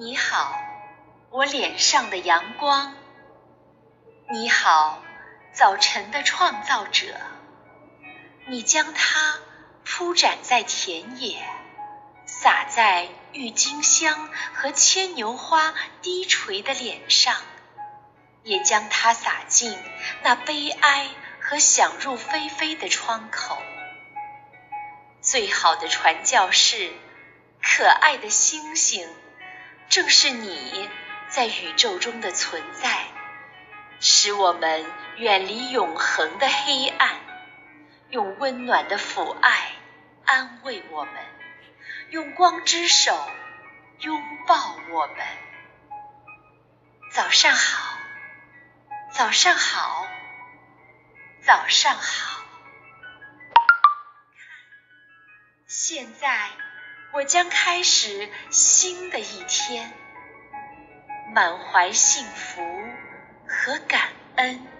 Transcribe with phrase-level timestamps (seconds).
[0.00, 0.56] 你好，
[1.30, 2.94] 我脸上的阳光。
[4.30, 5.02] 你好，
[5.52, 7.16] 早晨的创造者。
[8.46, 9.40] 你将它
[9.84, 11.42] 铺展在田野，
[12.26, 17.34] 洒在郁金香和牵牛花低垂的脸上，
[18.44, 19.76] 也将它洒进
[20.22, 21.08] 那悲哀
[21.40, 23.60] 和想入非非的窗口。
[25.20, 26.92] 最好的传教士，
[27.60, 29.04] 可爱的星星。
[29.88, 30.90] 正是你
[31.28, 33.06] 在宇宙中的存在，
[34.00, 34.84] 使我们
[35.16, 37.18] 远离永恒的黑暗，
[38.10, 39.72] 用温暖的抚爱
[40.26, 41.14] 安慰我们，
[42.10, 43.30] 用光之手
[44.00, 45.26] 拥抱我们。
[47.10, 47.98] 早上好，
[49.10, 50.06] 早上好，
[51.40, 52.42] 早上好。
[53.54, 54.46] 看
[55.66, 56.67] 现在。
[57.10, 59.92] 我将开始新的一天，
[61.34, 62.62] 满怀幸福
[63.46, 64.77] 和感恩。